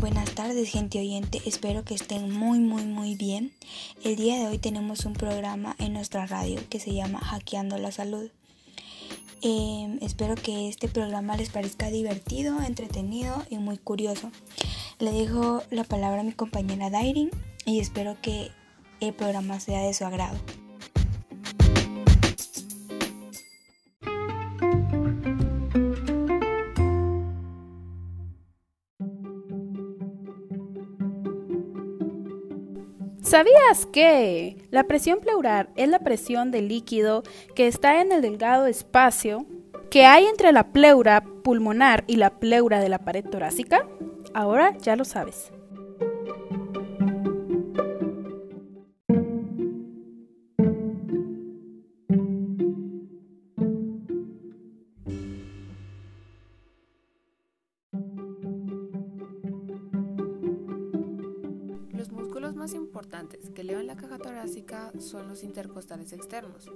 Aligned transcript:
Buenas 0.00 0.34
tardes 0.34 0.70
gente 0.70 0.98
oyente, 0.98 1.42
espero 1.44 1.84
que 1.84 1.94
estén 1.94 2.32
muy 2.32 2.58
muy 2.58 2.84
muy 2.84 3.16
bien. 3.16 3.52
El 4.02 4.16
día 4.16 4.38
de 4.38 4.46
hoy 4.46 4.56
tenemos 4.56 5.04
un 5.04 5.12
programa 5.12 5.76
en 5.78 5.92
nuestra 5.92 6.24
radio 6.24 6.58
que 6.70 6.80
se 6.80 6.94
llama 6.94 7.20
Hackeando 7.20 7.76
la 7.76 7.92
Salud. 7.92 8.30
Em, 9.42 9.98
espero 10.00 10.36
que 10.36 10.70
este 10.70 10.88
programa 10.88 11.36
les 11.36 11.50
parezca 11.50 11.90
divertido, 11.90 12.62
entretenido 12.62 13.44
y 13.50 13.58
muy 13.58 13.76
curioso. 13.76 14.32
Le 15.00 15.12
dejo 15.12 15.62
la 15.70 15.84
palabra 15.84 16.22
a 16.22 16.24
mi 16.24 16.32
compañera 16.32 16.88
Dairin 16.88 17.28
y 17.66 17.78
espero 17.78 18.16
que 18.22 18.52
el 19.00 19.12
programa 19.12 19.60
sea 19.60 19.82
de 19.82 19.92
su 19.92 20.06
agrado. 20.06 20.38
¿Sabías 33.30 33.86
que 33.86 34.56
la 34.72 34.88
presión 34.88 35.20
pleural 35.20 35.68
es 35.76 35.88
la 35.88 36.00
presión 36.00 36.50
del 36.50 36.66
líquido 36.66 37.22
que 37.54 37.68
está 37.68 38.00
en 38.00 38.10
el 38.10 38.22
delgado 38.22 38.66
espacio 38.66 39.46
que 39.88 40.04
hay 40.04 40.24
entre 40.24 40.50
la 40.50 40.72
pleura 40.72 41.22
pulmonar 41.44 42.02
y 42.08 42.16
la 42.16 42.40
pleura 42.40 42.80
de 42.80 42.88
la 42.88 42.98
pared 42.98 43.24
torácica? 43.24 43.86
Ahora 44.34 44.76
ya 44.78 44.96
lo 44.96 45.04
sabes. 45.04 45.52
Son 65.10 65.28
los 65.28 65.42
intercostales 65.42 66.12
externos, 66.12 66.70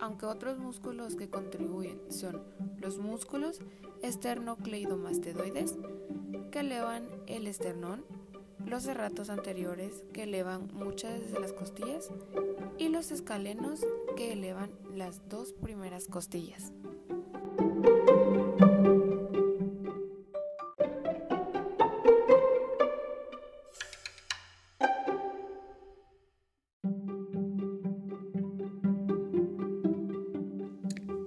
aunque 0.00 0.26
otros 0.26 0.58
músculos 0.58 1.14
que 1.16 1.28
contribuyen 1.28 2.00
son 2.10 2.42
los 2.80 2.98
músculos 2.98 3.60
esternocleidomastoides 4.02 5.76
que 6.50 6.60
elevan 6.60 7.08
el 7.26 7.46
esternón, 7.46 8.04
los 8.64 8.84
serratos 8.84 9.30
anteriores 9.30 10.04
que 10.12 10.24
elevan 10.24 10.68
muchas 10.72 11.30
de 11.30 11.38
las 11.38 11.52
costillas 11.52 12.10
y 12.78 12.88
los 12.88 13.10
escalenos 13.10 13.86
que 14.16 14.32
elevan 14.32 14.70
las 14.94 15.28
dos 15.28 15.52
primeras 15.52 16.06
costillas. 16.08 16.72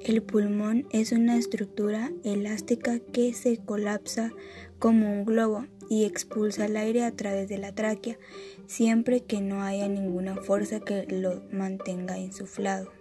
El 0.10 0.24
pulmón 0.24 0.88
es 0.90 1.12
una 1.12 1.38
estructura 1.38 2.12
elástica 2.24 2.98
que 2.98 3.32
se 3.36 3.58
colapsa 3.58 4.32
como 4.80 5.14
un 5.14 5.24
globo 5.24 5.68
y 5.88 6.06
expulsa 6.06 6.66
el 6.66 6.78
aire 6.78 7.04
a 7.04 7.12
través 7.12 7.48
de 7.48 7.60
la 7.60 7.76
tráquea, 7.76 8.18
siempre 8.66 9.22
que 9.22 9.40
no 9.40 9.62
haya 9.62 9.88
ninguna 9.88 10.36
fuerza 10.38 10.80
que 10.80 11.06
lo 11.06 11.44
mantenga 11.52 12.18
insuflado. 12.18 12.92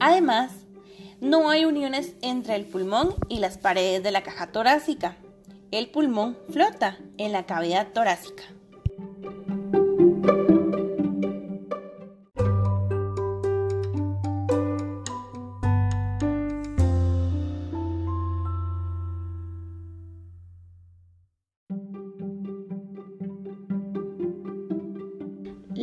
Además, 0.00 0.57
no 1.20 1.50
hay 1.50 1.64
uniones 1.64 2.14
entre 2.22 2.54
el 2.54 2.64
pulmón 2.64 3.14
y 3.28 3.38
las 3.40 3.58
paredes 3.58 4.02
de 4.02 4.12
la 4.12 4.22
caja 4.22 4.52
torácica. 4.52 5.16
El 5.70 5.90
pulmón 5.90 6.38
flota 6.52 6.98
en 7.16 7.32
la 7.32 7.44
cavidad 7.44 7.88
torácica. 7.92 8.44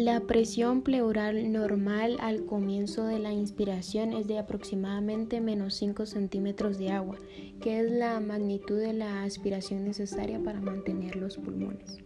La 0.06 0.20
presión 0.20 0.84
pleural 0.84 1.52
normal 1.52 2.18
al 2.20 2.46
comienzo 2.46 3.08
de 3.08 3.18
la 3.18 3.34
inspiración 3.34 4.14
es 4.14 4.28
de 4.28 4.38
aproximadamente 4.38 5.42
menos 5.42 5.74
5 5.74 6.06
centímetros 6.06 6.78
de 6.78 6.92
agua, 6.92 7.18
que 7.60 7.80
es 7.80 7.90
la 7.90 8.20
magnitud 8.20 8.78
de 8.78 8.94
la 8.94 9.24
aspiración 9.24 9.84
necesaria 9.84 10.40
para 10.44 10.62
mantener 10.62 11.16
los 11.16 11.40
pulmones. 11.40 12.04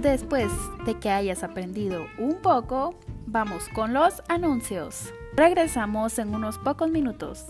Después 0.00 0.50
de 0.86 0.98
que 0.98 1.10
hayas 1.10 1.42
aprendido 1.42 2.06
un 2.18 2.36
poco, 2.36 2.94
vamos 3.36 3.68
con 3.68 3.92
los 3.92 4.22
anuncios. 4.28 5.12
Regresamos 5.34 6.18
en 6.18 6.34
unos 6.34 6.56
pocos 6.56 6.88
minutos. 6.88 7.44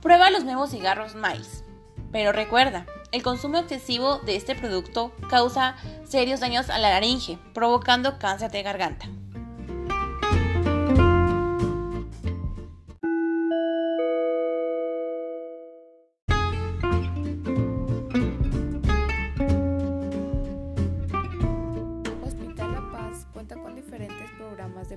Prueba 0.00 0.30
los 0.30 0.44
nuevos 0.44 0.70
cigarros 0.70 1.16
Miles. 1.16 1.64
Pero 2.12 2.30
recuerda, 2.30 2.86
el 3.10 3.24
consumo 3.24 3.58
excesivo 3.58 4.18
de 4.18 4.36
este 4.36 4.54
producto 4.54 5.12
causa 5.28 5.74
serios 6.04 6.38
daños 6.38 6.70
a 6.70 6.78
la 6.78 6.90
laringe, 6.90 7.36
provocando 7.52 8.20
cáncer 8.20 8.52
de 8.52 8.62
garganta. 8.62 9.08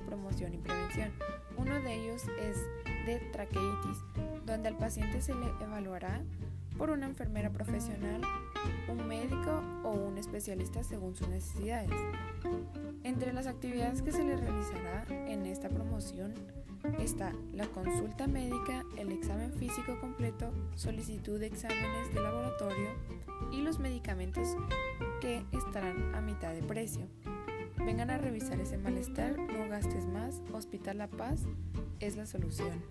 Promoción 0.04 0.54
y 0.54 0.58
prevención. 0.58 1.10
Uno 1.56 1.80
de 1.80 1.94
ellos 1.94 2.22
es 2.40 2.56
de 3.06 3.18
traqueitis, 3.32 3.98
donde 4.46 4.68
al 4.68 4.76
paciente 4.76 5.20
se 5.20 5.34
le 5.34 5.46
evaluará 5.60 6.22
por 6.78 6.90
una 6.90 7.06
enfermera 7.06 7.50
profesional, 7.50 8.22
un 8.88 9.06
médico 9.06 9.62
o 9.84 9.92
un 9.92 10.18
especialista 10.18 10.82
según 10.82 11.14
sus 11.14 11.28
necesidades. 11.28 11.90
Entre 13.04 13.32
las 13.32 13.46
actividades 13.46 14.02
que 14.02 14.12
se 14.12 14.24
le 14.24 14.36
realizará 14.36 15.04
en 15.08 15.46
esta 15.46 15.68
promoción 15.68 16.34
está 16.98 17.32
la 17.52 17.66
consulta 17.66 18.26
médica, 18.26 18.84
el 18.98 19.12
examen 19.12 19.52
físico 19.52 19.98
completo, 20.00 20.52
solicitud 20.74 21.38
de 21.38 21.46
exámenes 21.46 22.12
de 22.12 22.20
laboratorio 22.20 22.90
y 23.52 23.62
los 23.62 23.78
medicamentos 23.78 24.56
que 25.20 25.44
estarán 25.52 26.14
a 26.14 26.20
mitad 26.20 26.52
de 26.52 26.62
precio. 26.62 27.06
Vengan 27.84 28.10
a 28.10 28.16
revisar 28.16 28.58
ese 28.60 28.78
malestar, 28.78 29.38
no 29.38 29.68
gastes 29.68 30.06
más, 30.06 30.40
Hospital 30.54 30.98
La 30.98 31.06
Paz 31.08 31.42
es 32.00 32.16
la 32.16 32.24
solución. 32.24 32.82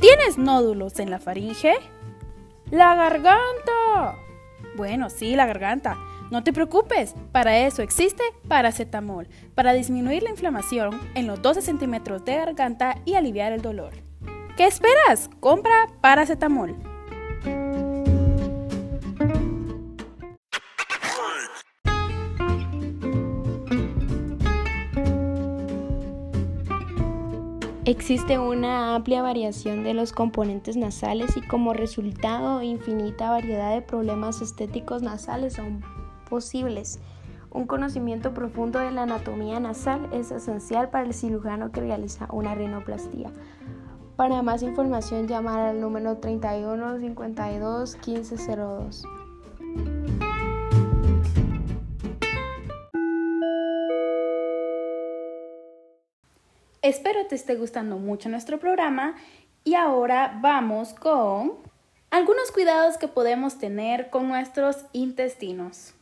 ¿Tienes 0.00 0.38
nódulos 0.38 1.00
en 1.00 1.10
la 1.10 1.18
faringe? 1.18 1.74
¡La 2.70 2.94
garganta! 2.94 4.16
Bueno, 4.76 5.10
sí, 5.10 5.34
la 5.34 5.46
garganta. 5.46 5.96
No 6.30 6.42
te 6.42 6.52
preocupes, 6.52 7.14
para 7.30 7.56
eso 7.58 7.82
existe 7.82 8.22
paracetamol, 8.48 9.28
para 9.54 9.72
disminuir 9.72 10.24
la 10.24 10.30
inflamación 10.30 11.00
en 11.14 11.28
los 11.28 11.40
12 11.40 11.62
centímetros 11.62 12.24
de 12.24 12.34
garganta 12.34 12.96
y 13.04 13.14
aliviar 13.14 13.52
el 13.52 13.62
dolor. 13.62 13.92
¿Qué 14.56 14.66
esperas? 14.66 15.30
Compra 15.38 15.86
paracetamol. 16.00 16.74
Existe 27.84 28.36
una 28.40 28.96
amplia 28.96 29.22
variación 29.22 29.84
de 29.84 29.94
los 29.94 30.12
componentes 30.12 30.76
nasales 30.76 31.36
y 31.36 31.40
como 31.42 31.72
resultado 31.72 32.60
infinita 32.60 33.30
variedad 33.30 33.72
de 33.72 33.80
problemas 33.80 34.42
estéticos 34.42 35.02
nasales 35.02 35.52
son 35.52 35.84
posibles. 36.28 37.00
Un 37.50 37.66
conocimiento 37.66 38.34
profundo 38.34 38.78
de 38.78 38.90
la 38.90 39.04
anatomía 39.04 39.58
nasal 39.60 40.08
es 40.12 40.30
esencial 40.30 40.90
para 40.90 41.06
el 41.06 41.14
cirujano 41.14 41.72
que 41.72 41.80
realiza 41.80 42.28
una 42.30 42.54
rinoplastía. 42.54 43.30
Para 44.16 44.42
más 44.42 44.62
información 44.62 45.26
llamar 45.26 45.60
al 45.60 45.80
número 45.80 46.18
31 46.18 46.98
52 46.98 47.96
1502. 48.06 49.04
Espero 56.86 57.26
te 57.26 57.34
esté 57.34 57.56
gustando 57.56 57.98
mucho 57.98 58.28
nuestro 58.28 58.60
programa 58.60 59.16
y 59.64 59.74
ahora 59.74 60.38
vamos 60.40 60.94
con 60.94 61.54
algunos 62.10 62.52
cuidados 62.52 62.96
que 62.96 63.08
podemos 63.08 63.58
tener 63.58 64.08
con 64.10 64.28
nuestros 64.28 64.86
intestinos. 64.92 65.95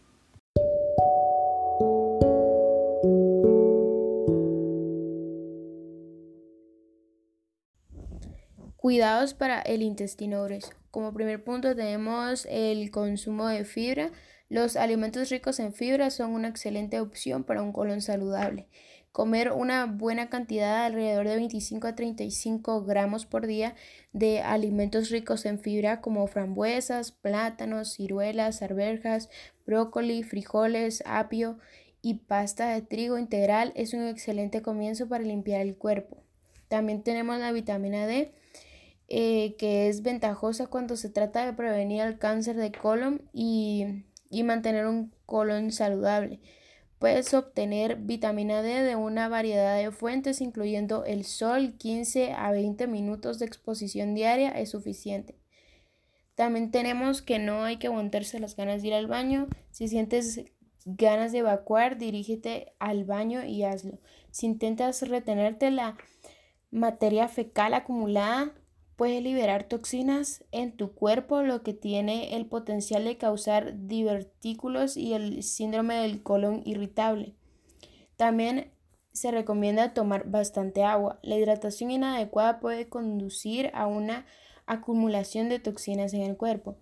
Cuidados 8.85 9.33
para 9.33 9.63
el 9.63 9.81
intestino 9.81 10.45
grueso. 10.45 10.69
Como 10.91 11.15
primer 11.15 11.43
punto 11.43 11.75
tenemos 11.75 12.47
el 12.51 12.91
consumo 12.91 13.47
de 13.47 13.65
fibra. 13.65 14.11
Los 14.51 14.77
alimentos 14.77 15.31
ricos 15.31 15.59
en 15.59 15.73
fibra 15.73 16.11
son 16.11 16.33
una 16.33 16.49
excelente 16.49 17.01
opción 17.01 17.45
para 17.45 17.63
un 17.63 17.73
colon 17.73 18.03
saludable. 18.03 18.69
Comer 19.11 19.53
una 19.53 19.87
buena 19.87 20.29
cantidad, 20.29 20.85
alrededor 20.85 21.27
de 21.27 21.37
25 21.37 21.87
a 21.87 21.95
35 21.95 22.85
gramos 22.85 23.25
por 23.25 23.47
día, 23.47 23.75
de 24.13 24.43
alimentos 24.43 25.09
ricos 25.09 25.47
en 25.47 25.61
fibra 25.61 26.03
como 26.03 26.27
frambuesas, 26.27 27.11
plátanos, 27.11 27.95
ciruelas, 27.95 28.61
arvejas, 28.61 29.31
brócoli, 29.65 30.25
frijoles, 30.25 31.03
apio 31.07 31.57
y 32.03 32.17
pasta 32.17 32.69
de 32.75 32.83
trigo 32.83 33.17
integral 33.17 33.73
es 33.77 33.95
un 33.95 34.07
excelente 34.07 34.61
comienzo 34.61 35.09
para 35.09 35.25
limpiar 35.25 35.63
el 35.63 35.75
cuerpo. 35.75 36.23
También 36.69 37.03
tenemos 37.03 37.39
la 37.39 37.51
vitamina 37.51 38.07
D 38.07 38.35
eh, 39.09 39.57
que 39.59 39.89
es 39.89 40.03
ventajosa 40.03 40.67
cuando 40.67 40.97
se 40.97 41.11
trata 41.11 41.45
de 41.45 41.53
prevenir 41.53 42.03
el 42.03 42.19
cáncer 42.19 42.57
de 42.57 42.73
colon 42.73 43.23
y, 43.33 44.05
y 44.31 44.43
mantener 44.43 44.87
un 44.87 45.13
colon 45.27 45.73
saludable. 45.73 46.41
Puedes 46.99 47.35
obtener 47.35 47.97
vitamina 47.97 48.63
D 48.63 48.83
de 48.83 48.97
una 48.97 49.29
variedad 49.29 49.77
de 49.77 49.91
fuentes, 49.91 50.41
incluyendo 50.41 51.05
el 51.05 51.25
sol, 51.25 51.75
15 51.77 52.33
a 52.33 52.51
20 52.51 52.87
minutos 52.87 53.39
de 53.39 53.47
exposición 53.47 54.15
diaria 54.15 54.51
es 54.51 54.71
suficiente. 54.71 55.39
También 56.35 56.71
tenemos 56.71 57.23
que 57.23 57.39
no 57.39 57.65
hay 57.65 57.77
que 57.77 57.89
aguantarse 57.89 58.41
las 58.41 58.57
ganas 58.57 58.83
de 58.83 58.89
ir 58.89 58.95
al 58.95 59.07
baño. 59.07 59.49
Si 59.71 59.89
sientes 59.89 60.45
ganas 60.85 61.33
de 61.33 61.39
evacuar, 61.39 61.99
dirígete 61.99 62.73
al 62.79 63.05
baño 63.05 63.45
y 63.45 63.65
hazlo. 63.65 64.01
Si 64.31 64.47
intentas 64.47 65.07
retenerte 65.09 65.71
la 65.71 65.97
materia 66.71 67.29
fecal 67.29 67.75
acumulada, 67.75 68.53
puede 68.97 69.21
liberar 69.21 69.65
toxinas 69.65 70.45
en 70.53 70.77
tu 70.77 70.93
cuerpo, 70.93 71.43
lo 71.43 71.63
que 71.63 71.75
tiene 71.75 72.37
el 72.37 72.47
potencial 72.47 73.05
de 73.05 73.17
causar 73.17 73.87
divertículos 73.87 74.97
y 74.97 75.15
el 75.15 75.43
síndrome 75.43 75.95
del 75.97 76.23
colon 76.23 76.63
irritable. 76.65 77.35
También 78.17 78.73
se 79.13 79.31
recomienda 79.31 79.95
tomar 79.95 80.29
bastante 80.29 80.85
agua. 80.85 81.19
La 81.23 81.37
hidratación 81.37 81.91
inadecuada 81.91 82.61
puede 82.61 82.89
conducir 82.89 83.71
a 83.75 83.87
una 83.87 84.27
acumulación 84.67 85.49
de 85.49 85.61
toxinas 85.61 86.13
en 86.15 86.23
el 86.23 86.37
cuerpo. 86.37 86.77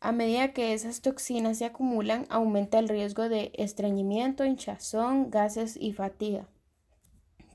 A 0.00 0.12
medida 0.12 0.52
que 0.52 0.74
esas 0.74 1.00
toxinas 1.00 1.58
se 1.58 1.64
acumulan, 1.64 2.26
aumenta 2.28 2.78
el 2.78 2.88
riesgo 2.88 3.28
de 3.28 3.52
estreñimiento, 3.54 4.44
hinchazón, 4.44 5.30
gases 5.30 5.76
y 5.76 5.92
fatiga. 5.92 6.46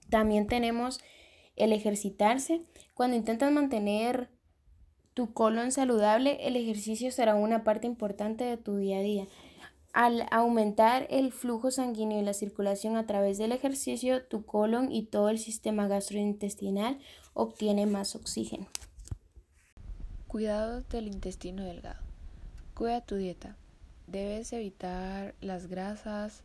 También 0.09 0.47
tenemos 0.47 0.99
el 1.55 1.73
ejercitarse. 1.73 2.61
Cuando 2.93 3.17
intentas 3.17 3.51
mantener 3.51 4.29
tu 5.13 5.33
colon 5.33 5.71
saludable, 5.71 6.47
el 6.47 6.55
ejercicio 6.55 7.11
será 7.11 7.35
una 7.35 7.63
parte 7.63 7.87
importante 7.87 8.43
de 8.43 8.57
tu 8.57 8.77
día 8.77 8.97
a 8.97 9.01
día. 9.01 9.27
Al 9.93 10.25
aumentar 10.31 11.05
el 11.11 11.31
flujo 11.31 11.69
sanguíneo 11.69 12.19
y 12.19 12.23
la 12.23 12.33
circulación 12.33 12.97
a 12.97 13.05
través 13.05 13.37
del 13.37 13.51
ejercicio, 13.51 14.25
tu 14.25 14.43
colon 14.43 14.91
y 14.91 15.03
todo 15.03 15.29
el 15.29 15.37
sistema 15.37 15.87
gastrointestinal 15.87 16.97
obtiene 17.35 17.85
más 17.85 18.15
oxígeno. 18.15 18.65
Cuidado 20.27 20.81
del 20.89 21.07
intestino 21.07 21.63
delgado. 21.63 22.01
Cuida 22.73 23.01
tu 23.01 23.17
dieta. 23.17 23.55
Debes 24.07 24.51
evitar 24.51 25.35
las 25.41 25.67
grasas, 25.67 26.41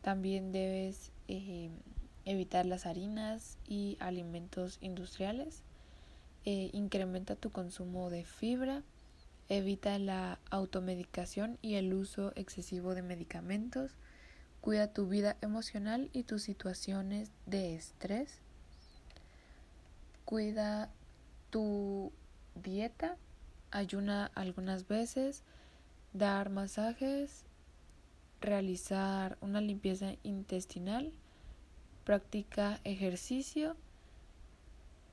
también 0.00 0.50
debes 0.50 1.12
eh, 1.28 1.70
evitar 2.24 2.66
las 2.66 2.86
harinas 2.86 3.58
y 3.66 3.96
alimentos 4.00 4.78
industriales, 4.80 5.62
eh, 6.44 6.70
incrementa 6.72 7.36
tu 7.36 7.50
consumo 7.50 8.10
de 8.10 8.24
fibra, 8.24 8.82
evita 9.48 9.98
la 9.98 10.38
automedicación 10.50 11.58
y 11.62 11.74
el 11.74 11.92
uso 11.94 12.32
excesivo 12.36 12.94
de 12.94 13.02
medicamentos, 13.02 13.92
cuida 14.60 14.92
tu 14.92 15.08
vida 15.08 15.36
emocional 15.40 16.10
y 16.12 16.22
tus 16.22 16.42
situaciones 16.42 17.30
de 17.46 17.74
estrés, 17.74 18.38
cuida 20.24 20.90
tu 21.50 22.12
dieta, 22.54 23.16
ayuna 23.70 24.30
algunas 24.34 24.88
veces, 24.88 25.42
dar 26.12 26.50
masajes, 26.50 27.44
realizar 28.40 29.38
una 29.40 29.60
limpieza 29.60 30.14
intestinal, 30.22 31.12
practica 32.04 32.80
ejercicio 32.84 33.76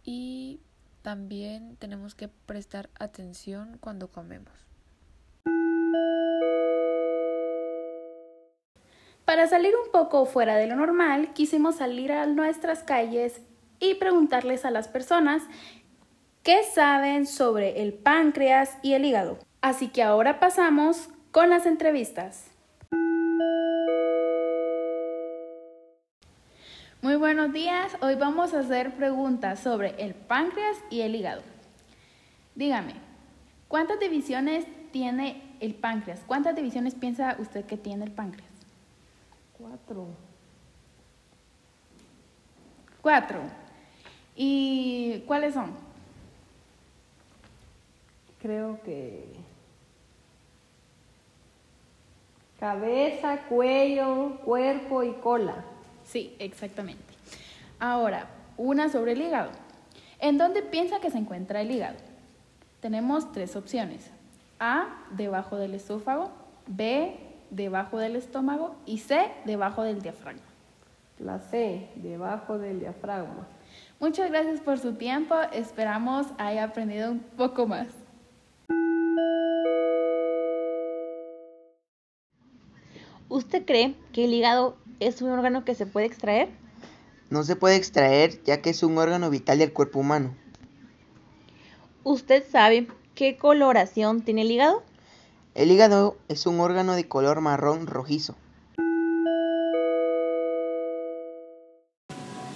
y 0.04 0.60
también 1.02 1.76
tenemos 1.78 2.16
que 2.16 2.28
prestar 2.28 2.90
atención 3.00 3.78
cuando 3.80 4.10
comemos. 4.10 4.54
Para 9.26 9.48
salir 9.48 9.74
un 9.76 9.92
poco 9.92 10.26
fuera 10.26 10.56
de 10.56 10.66
lo 10.66 10.76
normal, 10.76 11.34
quisimos 11.34 11.76
salir 11.76 12.12
a 12.12 12.26
nuestras 12.26 12.84
calles 12.84 13.42
y 13.80 13.94
preguntarles 13.94 14.66
a 14.66 14.72
las 14.72 14.88
personas 14.88 15.44
qué 16.42 16.64
saben 16.64 17.28
sobre 17.28 17.84
el 17.84 17.94
páncreas 17.94 18.78
y 18.82 18.94
el 18.94 19.06
hígado. 19.06 19.38
Así 19.62 19.90
que 19.90 20.02
ahora 20.02 20.40
pasamos 20.40 21.10
con 21.32 21.50
las 21.50 21.66
entrevistas. 21.66 22.48
Muy 27.02 27.16
buenos 27.16 27.54
días, 27.54 27.96
hoy 28.02 28.16
vamos 28.16 28.54
a 28.54 28.60
hacer 28.60 28.94
preguntas 28.98 29.62
sobre 29.62 29.96
el 30.04 30.14
páncreas 30.14 30.76
y 30.90 31.00
el 31.00 31.16
hígado. 31.16 31.42
Dígame, 32.56 32.94
¿cuántas 33.70 34.02
divisiones 34.02 34.66
tiene 34.92 35.42
el 35.62 35.76
páncreas? 35.76 36.20
¿Cuántas 36.28 36.58
divisiones 36.58 36.96
piensa 36.96 37.38
usted 37.40 37.64
que 37.64 37.78
tiene 37.78 38.04
el 38.04 38.12
páncreas? 38.12 38.52
Cuatro. 39.58 40.08
Cuatro. 43.02 43.40
¿Y 44.36 45.20
cuáles 45.26 45.54
son? 45.54 45.72
Creo 48.42 48.82
que 48.84 49.24
cabeza, 52.60 53.44
cuello, 53.48 54.42
cuerpo 54.44 55.02
y 55.04 55.14
cola. 55.14 55.64
Sí, 56.10 56.36
exactamente. 56.40 57.14
Ahora, 57.80 58.28
una 58.58 58.90
sobre 58.90 59.12
el 59.12 59.22
hígado. 59.22 59.52
¿En 60.20 60.40
dónde 60.40 60.64
piensa 60.64 61.00
que 61.00 61.12
se 61.12 61.20
encuentra 61.20 61.62
el 61.62 61.70
hígado? 61.70 61.98
Tenemos 62.82 63.32
tres 63.32 63.56
opciones. 63.56 64.10
A, 64.60 65.06
debajo 65.12 65.58
del 65.58 65.76
esófago, 65.76 66.32
B, 66.66 67.16
debajo 67.52 68.00
del 68.00 68.16
estómago 68.16 68.76
y 68.88 68.98
C, 68.98 69.32
debajo 69.46 69.84
del 69.84 70.02
diafragma. 70.02 70.42
La 71.20 71.40
C, 71.40 71.90
debajo 71.96 72.58
del 72.58 72.80
diafragma. 72.80 73.48
Muchas 74.00 74.32
gracias 74.32 74.62
por 74.62 74.80
su 74.80 74.94
tiempo. 74.94 75.36
Esperamos 75.54 76.26
haya 76.40 76.64
aprendido 76.64 77.12
un 77.12 77.20
poco 77.20 77.68
más. 77.68 77.88
¿Usted 83.40 83.64
cree 83.66 83.96
que 84.12 84.26
el 84.26 84.34
hígado 84.34 84.76
es 85.00 85.22
un 85.22 85.30
órgano 85.30 85.64
que 85.64 85.74
se 85.74 85.86
puede 85.86 86.06
extraer? 86.06 86.50
No 87.30 87.46
se 87.46 87.56
puede 87.56 87.78
extraer 87.78 88.44
ya 88.44 88.62
que 88.62 88.70
es 88.70 88.84
un 88.84 88.98
órgano 88.98 89.30
vital 89.30 89.60
del 89.60 89.72
cuerpo 89.72 90.00
humano. 90.00 90.36
¿Usted 92.04 92.44
sabe 92.52 92.88
qué 93.16 93.38
coloración 93.38 94.24
tiene 94.24 94.42
el 94.42 94.52
hígado? 94.52 94.84
El 95.56 95.72
hígado 95.72 96.18
es 96.28 96.48
un 96.48 96.60
órgano 96.60 96.96
de 96.96 97.08
color 97.08 97.40
marrón 97.40 97.88
rojizo. 97.88 98.36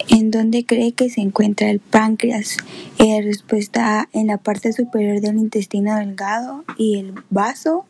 ¿En 0.10 0.32
dónde 0.32 0.66
cree 0.66 0.92
que 0.92 1.10
se 1.10 1.22
encuentra 1.22 1.70
el 1.70 1.80
páncreas? 1.80 2.58
Eh, 3.00 3.22
respuesta 3.22 4.02
A, 4.02 4.10
en 4.12 4.28
la 4.28 4.38
parte 4.38 4.74
superior 4.74 5.22
del 5.22 5.38
intestino 5.38 5.96
delgado 5.96 6.66
y 6.78 7.00
el 7.00 7.14
vaso. 7.30 7.86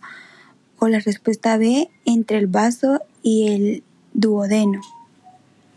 O 0.83 0.89
la 0.89 0.99
respuesta 0.99 1.57
B, 1.57 1.89
entre 2.03 2.39
el 2.39 2.47
vaso 2.47 2.99
y 3.21 3.47
el 3.47 3.83
duodeno. 4.13 4.81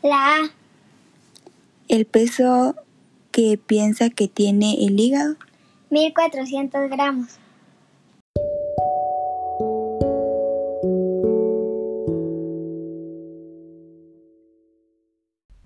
La 0.03 0.35
A. 0.35 0.51
El 1.87 2.07
peso 2.07 2.75
que 3.31 3.57
piensa 3.57 4.11
que 4.11 4.27
tiene 4.27 4.85
el 4.85 4.99
hígado. 4.99 5.37
1400 5.91 6.91
gramos. 6.91 7.39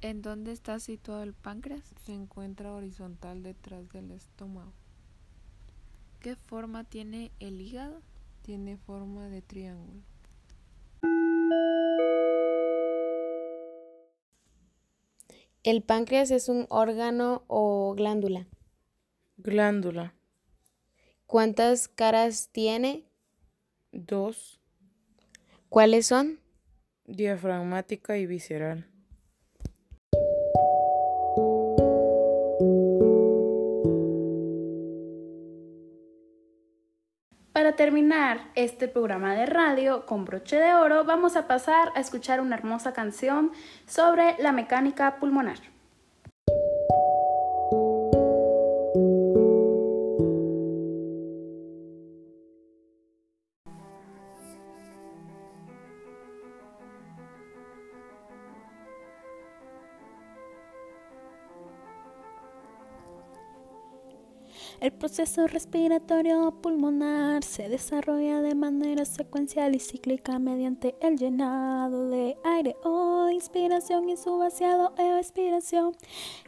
¿En 0.03 0.21
dónde 0.21 0.53
está 0.53 0.79
situado 0.81 1.23
el 1.23 1.33
páncreas? 1.33 1.95
Se 2.05 2.13
encuentra 2.13 2.75
horizontal 2.75 3.43
detrás 3.43 3.89
del 3.89 4.11
estómago. 4.11 4.75
¿Qué 6.21 6.37
forma 6.37 6.85
tiene 6.85 7.31
el 7.41 7.59
hígado? 7.63 8.03
Tiene 8.51 8.77
forma 8.79 9.29
de 9.29 9.43
triángulo. 9.43 10.03
¿El 15.63 15.85
páncreas 15.85 16.33
es 16.33 16.49
un 16.49 16.67
órgano 16.69 17.45
o 17.47 17.95
glándula? 17.95 18.49
Glándula. 19.37 20.17
¿Cuántas 21.27 21.87
caras 21.87 22.49
tiene? 22.51 23.05
Dos. 23.93 24.61
¿Cuáles 25.69 26.09
son? 26.09 26.41
Diafragmática 27.05 28.19
y 28.19 28.27
visceral. 28.27 28.90
Terminar 37.81 38.51
este 38.57 38.89
programa 38.89 39.35
de 39.35 39.47
radio 39.47 40.05
con 40.05 40.27
broche 40.27 40.57
de 40.57 40.75
oro, 40.75 41.05
vamos 41.05 41.35
a 41.35 41.47
pasar 41.47 41.91
a 41.95 42.01
escuchar 42.01 42.43
una 42.43 42.57
hermosa 42.57 42.93
canción 42.93 43.53
sobre 43.87 44.37
la 44.39 44.53
mecánica 44.53 45.17
pulmonar. 45.17 45.57
Proceso 65.01 65.47
respiratorio 65.47 66.51
pulmonar 66.61 67.43
se 67.43 67.71
desarrolla 67.71 68.43
de 68.43 68.55
manera 68.55 69.07
secuencial 69.07 69.75
y 69.75 69.81
cíclica 69.81 70.39
mediante 70.39 70.95
el 71.01 71.17
llenado 71.17 72.11
de 72.11 72.37
aire 72.45 72.77
o 72.85 73.31
inspiración 73.31 74.11
y 74.11 74.19
su 74.19 74.37
vaciado 74.37 74.93
o 74.99 75.17
expiración. 75.17 75.97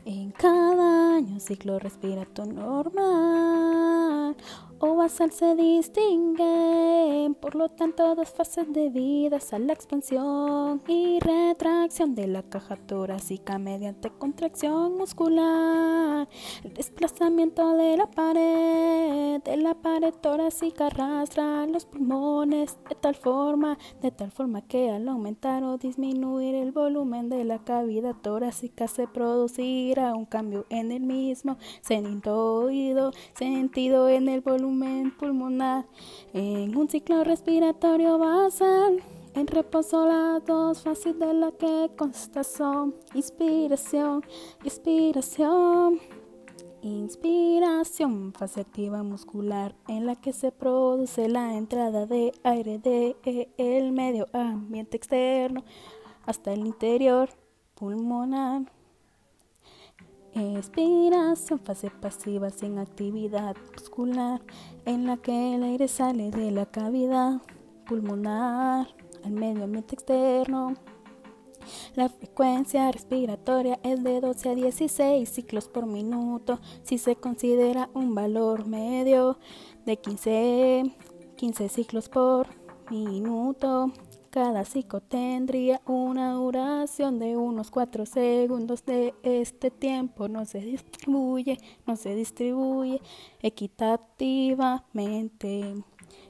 En 0.04 0.32
cada 0.32 1.16
año 1.16 1.40
ciclo 1.40 1.78
respiratorio 1.78 2.52
normal 2.52 4.36
o 4.84 4.96
basal 4.96 5.30
se 5.30 5.54
distinguen, 5.54 7.36
por 7.36 7.54
lo 7.54 7.68
tanto, 7.68 8.16
dos 8.16 8.30
fases 8.30 8.66
debidas 8.72 9.52
a 9.52 9.60
la 9.60 9.74
expansión 9.74 10.82
y 10.88 11.20
retracción 11.20 12.16
de 12.16 12.26
la 12.26 12.42
caja 12.42 12.74
torácica 12.74 13.58
mediante 13.58 14.10
contracción 14.10 14.96
muscular. 14.98 16.28
El 16.64 16.74
desplazamiento 16.74 17.76
de 17.76 17.96
la 17.96 18.10
pared, 18.10 19.40
de 19.44 19.56
la 19.56 19.74
pared 19.74 20.12
torácica 20.14 20.86
arrastra 20.86 21.64
los 21.68 21.86
pulmones 21.86 22.76
de 22.88 22.96
tal 22.96 23.14
forma, 23.14 23.78
de 24.00 24.10
tal 24.10 24.32
forma 24.32 24.62
que 24.62 24.90
al 24.90 25.08
aumentar 25.08 25.62
o 25.62 25.78
disminuir 25.78 26.56
el 26.56 26.72
volumen 26.72 27.28
de 27.28 27.44
la 27.44 27.60
cavidad 27.60 28.16
torácica 28.16 28.88
se 28.88 29.06
producirá 29.06 30.12
un 30.16 30.24
cambio 30.24 30.66
en 30.70 30.90
el 30.90 31.02
mismo 31.02 31.56
sentido, 31.82 33.12
sentido 33.36 34.08
en 34.08 34.28
el 34.28 34.40
volumen 34.40 34.71
pulmonar 35.18 35.86
en 36.32 36.76
un 36.76 36.88
ciclo 36.88 37.24
respiratorio 37.24 38.18
basal. 38.18 39.02
En 39.34 39.46
reposo 39.46 40.06
las 40.06 40.44
dos 40.44 40.82
fases 40.82 41.18
de 41.18 41.32
la 41.32 41.52
que 41.52 41.90
consta 41.96 42.44
son 42.44 42.94
inspiración 43.14 44.22
expiración. 44.64 46.00
Inspiración, 46.82 48.32
fase 48.32 48.60
activa 48.60 49.02
muscular 49.02 49.74
en 49.88 50.04
la 50.04 50.16
que 50.16 50.32
se 50.32 50.50
produce 50.50 51.28
la 51.28 51.56
entrada 51.56 52.06
de 52.06 52.32
aire 52.42 52.78
de 52.78 53.16
el 53.56 53.92
medio 53.92 54.26
ambiente 54.32 54.96
externo 54.96 55.62
hasta 56.26 56.52
el 56.52 56.66
interior 56.66 57.30
pulmonar. 57.74 58.81
Expiración, 60.34 61.58
fase 61.58 61.90
pasiva 61.90 62.48
sin 62.48 62.78
actividad 62.78 63.54
muscular, 63.72 64.40
en 64.86 65.06
la 65.06 65.18
que 65.18 65.54
el 65.54 65.62
aire 65.62 65.88
sale 65.88 66.30
de 66.30 66.50
la 66.50 66.64
cavidad 66.64 67.42
pulmonar 67.86 68.88
al 69.24 69.32
medio 69.32 69.64
ambiente 69.64 69.94
externo. 69.94 70.74
La 71.94 72.08
frecuencia 72.08 72.90
respiratoria 72.90 73.78
es 73.82 74.02
de 74.02 74.22
12 74.22 74.48
a 74.48 74.54
16 74.54 75.28
ciclos 75.28 75.68
por 75.68 75.84
minuto 75.86 76.58
si 76.82 76.96
se 76.96 77.14
considera 77.14 77.90
un 77.92 78.14
valor 78.14 78.66
medio 78.66 79.38
de 79.84 79.98
15, 79.98 80.96
15 81.36 81.68
ciclos 81.68 82.08
por 82.08 82.48
minuto. 82.90 83.92
Cada 84.32 84.64
ciclo 84.64 85.00
tendría 85.02 85.82
una 85.84 86.32
duración 86.32 87.18
de 87.18 87.36
unos 87.36 87.70
4 87.70 88.06
segundos 88.06 88.82
de 88.86 89.12
este 89.22 89.70
tiempo. 89.70 90.26
No 90.26 90.46
se 90.46 90.60
distribuye, 90.60 91.58
no 91.86 91.96
se 91.96 92.14
distribuye 92.14 93.02
equitativamente. 93.42 95.74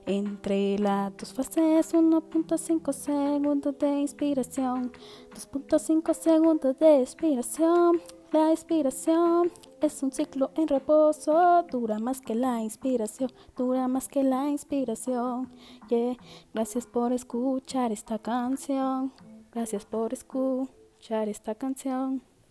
Entre 0.05 0.81
las 0.81 1.17
dos 1.17 1.33
fases 1.33 1.95
1.5 1.95 2.93
segundos 2.93 3.79
de 3.79 4.01
inspiración, 4.01 4.91
2.5 5.37 6.13
segundos 6.13 6.77
de 6.81 7.03
expiración. 7.03 8.01
La 8.33 8.51
expiración 8.51 9.53
es 9.83 10.03
un 10.03 10.11
ciclo 10.11 10.53
en 10.57 10.67
reposo, 10.67 11.65
dura 11.71 11.99
más 11.99 12.23
que 12.23 12.35
la 12.35 12.63
inspiración, 12.63 13.31
dura 13.55 13.89
más 13.89 14.09
que 14.09 14.23
la 14.23 14.49
inspiración. 14.49 15.51
Yeah. 15.91 16.17
Gracias 16.55 16.87
por 16.87 17.13
escuchar 17.13 17.93
esta 17.93 18.19
canción, 18.19 19.13
gracias 19.53 19.85
por 19.85 20.15
escuchar 20.15 21.29
esta 21.29 21.55
canción. 21.55 22.23